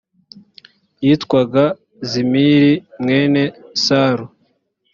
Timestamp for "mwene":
3.01-3.41